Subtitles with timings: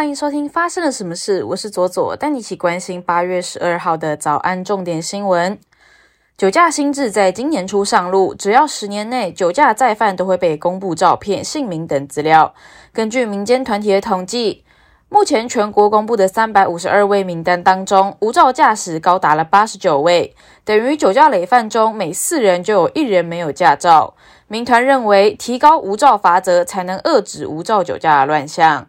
[0.00, 1.44] 欢迎收听发生了什么事？
[1.44, 5.58] 我是左左，带你一起关心八月十二号的早安重点新闻。
[6.38, 12.54] 酒驾新制在今年初上路，只要十年内酒驾再犯都会被公布照片、姓名等资料。
[12.94, 14.64] 根据民间团体的统计，
[15.10, 24.14] 目前全国公布的三百五十二位名单当中，无照驾驶高达了八十九位，等于酒驾累犯中每四人就有一人没有驾照。
[24.48, 28.86] 民团认为，提高无照罚则才能遏止无照酒驾的乱象。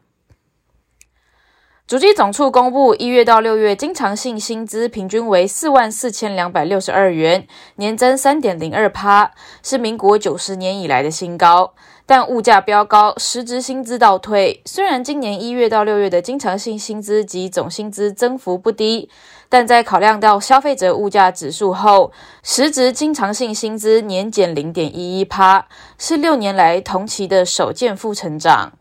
[1.92, 7.46] 主机总处公布，一月到六月经常性薪资平均为四万四千两百六十二元，
[7.76, 9.32] 年增三点零二趴，
[9.62, 11.74] 是民国九十年以来的新高。
[12.06, 14.62] 但物价飙高，实质薪资倒退。
[14.64, 19.10] 虽然今年一月到六月的经常性薪资及总薪资增幅不低，
[19.50, 25.68] 但在考量到消费者物价指数后，实质经常性薪资年减零点一一趴，
[25.98, 28.72] 是六年来同期的首见负成长。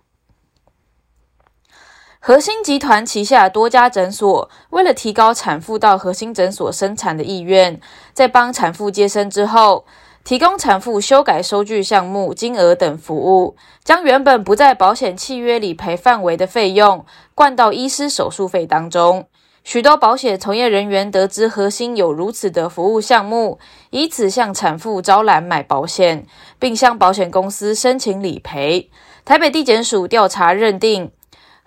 [2.22, 7.80] 核心集团旗下多家诊所为了提高产妇到核心诊所生产的意愿，
[8.12, 9.86] 在帮产妇接生之后，
[10.22, 19.24] 提供产妇修改收据项目、金额等服务，将原本不在保险契约理赔范围的费用灌到医师手术费当中。
[19.64, 26.26] 许多保险从业人员得知核心有如此的服务项目，以此向产妇招揽买保险，
[26.58, 28.90] 并向保险公司申请理赔。
[29.24, 31.10] 台北地检署调查认定。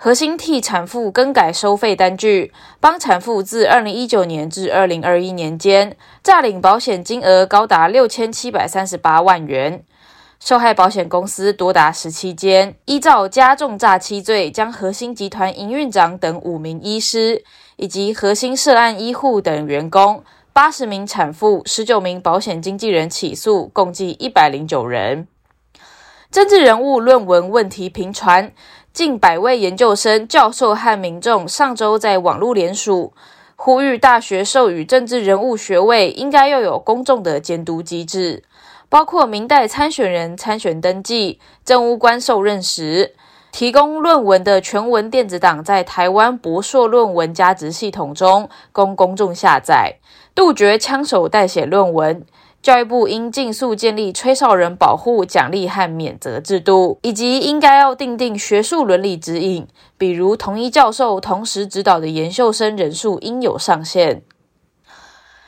[0.04, 2.52] 核心替产妇更改收费单据，
[2.82, 9.82] 帮产妇自二零一九年至二零二一年间诈领保险金额高达六千七百三十八万元，
[10.42, 17.42] 受害保险公司多达十七间，依照加重诈欺罪，将核心集团营运长等五名医师
[17.78, 25.30] 以及核心涉案医护等员工、八十名产妇、十九名保险经纪人起诉，共计一百零九人。
[26.30, 28.52] 政治人物论文问题频传。
[28.94, 33.12] 近百位研究生、教授和民众上周在网络联署，
[33.56, 38.44] 呼吁大学授予政治人物学位应该要有公众的监督机制，
[38.90, 43.16] 包括明代参选人参选登记、政务官受任时，
[43.52, 49.96] 提供论文的全文电子档在台湾博硕论文加值系统中供公众下载，
[50.36, 52.24] 杜绝枪手代写论文。
[52.64, 64.22] 教育部应尽速建立吹哨人保护奖励和免责制度，以及应该要订定学术伦理指引，比如同一教授同时指导的研究生人数应有上限。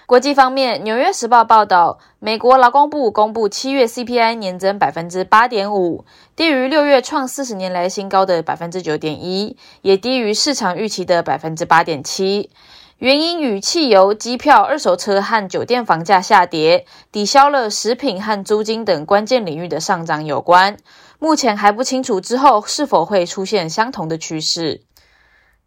[0.05, 6.03] 国际方面，《纽约时报》报道，美国劳工部公布七月 CPI 年增百分之八点五，
[6.35, 12.49] 低于六月创四十年来新高的百分之九点一，也低于市场预期的百分之八点七。
[12.99, 20.77] 原因与汽油、机票、二手车和酒店房价下跌，抵消了食品和租金等关键领域的上涨有关。
[21.19, 24.83] 目前还不清楚之后是否会出现相同的趋势。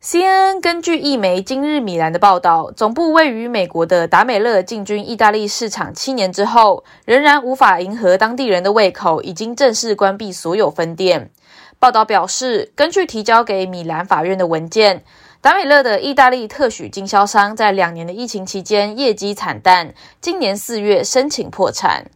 [0.02, 11.30] CNN 根据一媒《今日米兰》的报道，总部位于美国的达美乐进军意大利市场七年之后，仍然无法迎合当地人的胃口，已经正式关闭所有分店。
[11.78, 15.04] 报道表示，根据提交给米兰法院的文件。
[15.48, 22.10] 达美乐的意大利特许经销商在两年的疫情期间业绩惨淡，今年四月申请破产。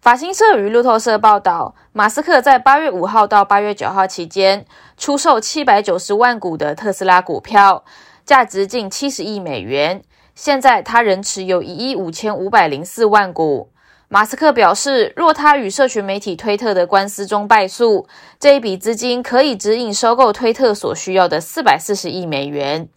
[0.00, 4.66] 法新社与路透社报道，马斯克在八月五号到八月九号期间
[4.96, 7.84] 出售七百九十万股的特斯拉股票，
[8.24, 10.02] 价值近七十亿美元。
[10.34, 13.70] 现在他仍持有一亿五千五百零四万股。
[14.14, 18.06] 马斯克表示，若他与社群媒体推特的官司中败诉，
[18.38, 22.88] 这一笔资金可以指引收购推特所需要的四百四十亿美元。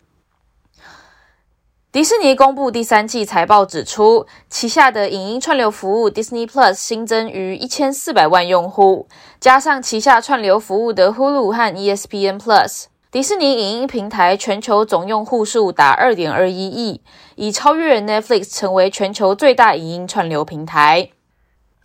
[1.91, 9.07] 迪士尼公布第三季财报，指出旗下的影音串流服务 Disney Plus 新增逾一千四百万用户，
[9.39, 12.83] 加上旗下串流服务的 Hulu 和 ESPN Plus。
[13.09, 16.99] 迪士尼影音平台全球总用户数达二点二一亿，
[17.35, 21.11] 已超越 Netflix 成为全球最大影音串流平台。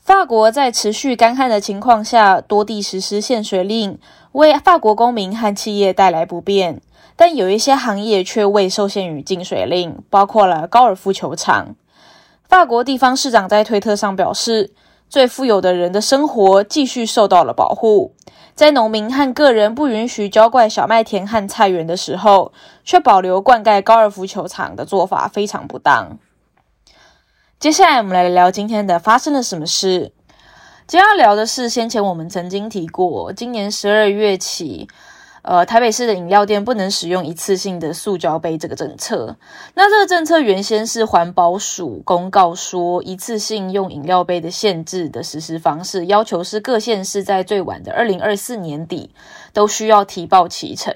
[0.01, 4.01] 法国在持续干旱的情况下，多地实施限水令，
[4.33, 6.81] 为法国公民和企业带来不便。
[7.15, 11.77] 但有一些行业却未受限于禁水令，包括了高尔夫球场。
[12.49, 14.73] 法国地方市长在推特上表示。
[15.13, 18.15] 最富有的人的生活继续受到了保护，
[18.55, 26.19] 在农民和个人不允许浇灌小麦田和菜园的时候，却保留灌溉高尔夫球场的做法非常不当。
[27.61, 30.13] 接下来，我们来聊今天的发生了什么事。
[30.87, 34.89] 今天要聊的是，先前我们曾经提过，今年十二月起。
[35.43, 39.37] 呃，台北市的饮料店不能使用一次性的塑胶杯这个政策。
[39.75, 49.11] 那这个政策原先是环保署公告说，一次性用饮料杯的限制的实施方式，要求是各县市在最晚的二零二四年底
[49.53, 50.95] 都需要提报启程。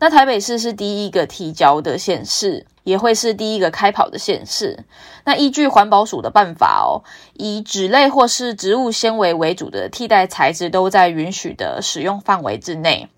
[0.00, 4.84] 那台北市是第一个提交的县市，也会是第一个开跑的县市。
[5.24, 13.08] 那依据环保署的办法哦，以纸类或是植物纤维为主的替代材质都在允许的使用范围之内。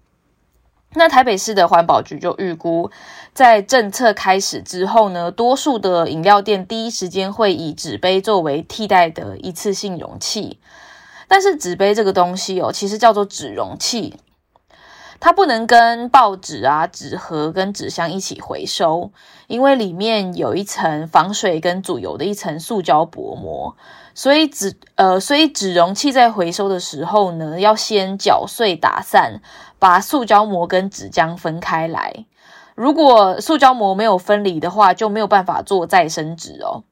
[0.95, 2.91] 那台北市的环保局就预估，
[3.35, 10.59] 在政策开始之后呢，多数的饮料店第一时间会以纸杯作为替代的一次性容器。
[11.29, 14.17] 但是纸杯这个东西哦，其实叫做纸容器，
[15.21, 19.13] 它不能跟报纸啊、纸盒跟纸箱一起回收，
[19.47, 23.77] 因为里面有一层防水跟阻油的一层塑胶薄膜。
[24.15, 29.41] 所以纸呃，所以纸容器在回收的时候呢，要先搅碎打散，
[29.79, 32.25] 把塑胶膜跟纸浆分开来。
[32.75, 36.85] 如果塑胶膜没有分离的话，就没有办法做再生纸哦。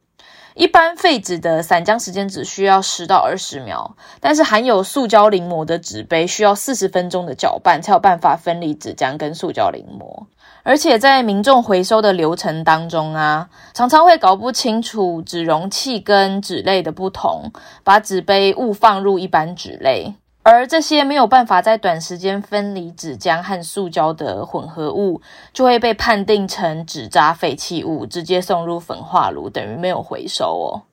[0.55, 10.27] 一般废纸的散浆时间只需要十到二十秒，但是含有塑胶淋膜的纸杯需要四十分钟的搅拌才有办法分离纸浆跟塑胶淋膜。
[10.63, 17.53] 而且在民众回收的流程当中啊，常常会搞不清楚纸容器跟纸类的不同，
[17.85, 20.15] 把纸杯误放入一般纸类，
[20.49, 25.21] 而这些没有办法在短时间分离纸浆和塑胶的混合物，
[25.53, 30.87] 就会被判定成纸渣废弃物，直接送入焚化炉，等于没有回收哦。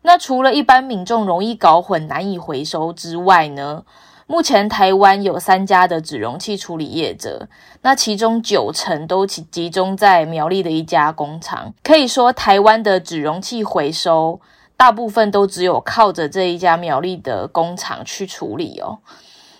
[0.00, 3.84] 那除了一般民众容易搞混、难以回收之外呢？
[4.26, 7.46] 目前台湾有三家的纸容器处理业者，
[7.82, 11.74] 那其中九成都集集中在苗栗的一家工厂。
[11.84, 14.40] 可以说，台湾的纸容器回收
[14.78, 18.96] 大部分都只有靠着这一家苗栗的工厂去处理哦。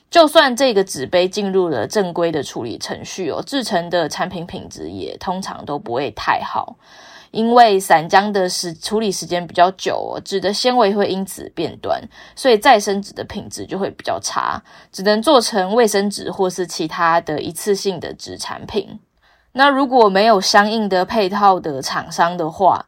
[0.09, 6.76] 就算这个纸杯进入了正规的处理程序哦，制成的产品品质也通常都不会太好。
[7.31, 12.00] 因为散浆的时处理时间比较久哦，纸的纤维会因此变短，
[12.35, 14.62] 所以再生纸的品质就会比较差，
[14.93, 18.99] 只能做成卫生纸或是其他的一次性的纸产品。
[19.53, 22.87] 那如果没有相应的配套的厂商的话，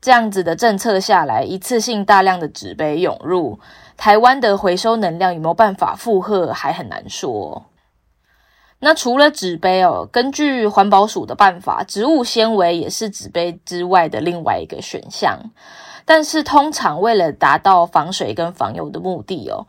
[0.00, 3.58] 这样子的政策下来，一次性大量的纸杯涌入，
[3.96, 7.66] 台湾的回收能量有没有办法负荷，还很难说。
[8.78, 15.40] 那除了纸杯哦，根据环保署的办法，植物纤维也是纸杯之外的另外一个选项。
[16.04, 19.66] 但是通常为了达到防水跟防油的目的哦，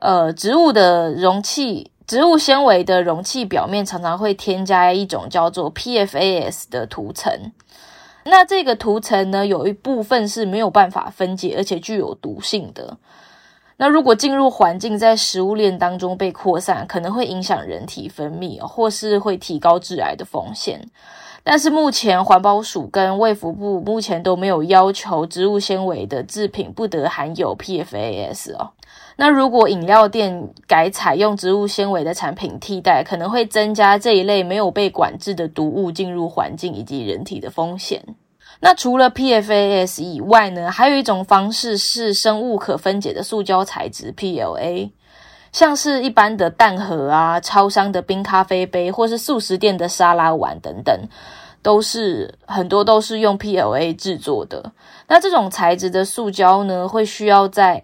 [0.00, 7.52] 呃，植物的容器、植物纤维的容器表面常常会添加一种叫做 PFAS 的涂层。
[8.24, 12.96] 那这个涂层呢，有一部分是没有办法分解，而且具有毒性的。
[13.78, 20.88] 那如果进入环境，在食物链当中被扩散，可能会影响人体分泌，或是会提高致癌的风险。
[21.44, 28.70] 但是目前环保署跟卫福部目前都没有要求植物纤维的制品不得含有 PFAS 哦。
[29.16, 38.02] 那如果饮料店改采用植物纤维的产品替代，可能会增加这一类没有被管制的毒物进入环境以及人体的风险。
[38.60, 44.90] 那除了 PFAS 以外呢，还有一种方式是生物可分解的塑胶材质 PLA，
[45.52, 51.08] 像是一般的蛋盒啊、超商的冰咖啡杯，或是素食店的沙拉碗等等，
[51.62, 54.72] 都是很多都是用 PLA 制作的。
[55.08, 57.82] 那这种材质的塑胶呢，会需要在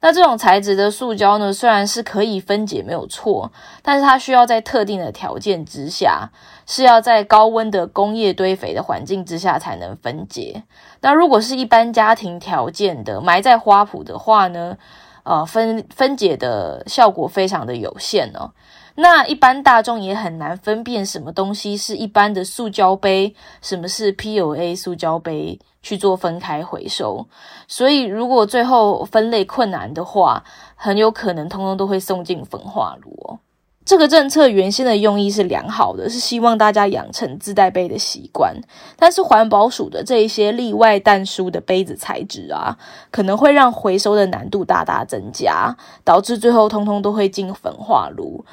[0.00, 6.30] 那这种材质的塑胶呢，虽然是可以分解没有错，但是它需要在特定的条件之下，
[6.66, 10.64] 是要在高温的工业堆肥的环境之下才能分解。
[11.00, 14.76] 那如果是一般家庭条件的埋在花圃的话呢，
[15.24, 18.52] 呃，分分解的效果非常的有限哦。
[18.96, 27.26] 那一般大众也很难分辨什么东西是一般的塑胶杯，什么是 P U A 塑胶杯去做分开回收。
[27.66, 30.44] 所以如果最后分类困难的话，
[30.76, 33.38] 很有可能通通都会送进焚化炉哦。
[33.84, 38.56] 这个政策原先的用意是良好的，是希望大家养成自带杯的习惯。
[38.96, 42.78] 但是环保署的这一些例外但书的杯子材质啊，
[43.10, 48.44] 可能会让回收的难度大大增加，导致最后通通都会进焚化炉。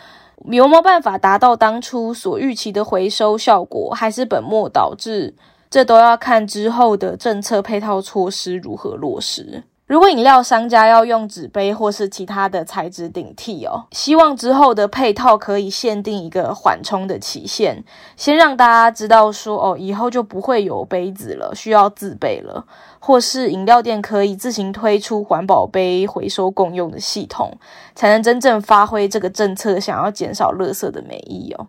[0.50, 5.35] 有没有办法达到当初所预期的回收效果，还是本末倒置？
[5.69, 9.63] 这都要看之后的政策配套措施如何落实。
[9.91, 17.83] 如果饮料商家要用纸杯或是其他的材质顶替哦，希望之后的配套可以限定一个缓冲的期限，
[18.15, 22.65] 先让大家知道说哦，以后就不会有杯子了，需要自备了，
[23.00, 27.51] 或是饮料店可以自行推出环保杯回收共用的系统，
[27.93, 31.67] 才能真正发挥这个政策想要减少垃圾的美意哦。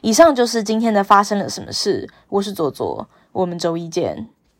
[0.00, 4.26] 以上就是今天的发生了什么事，我是左左，我们周一见。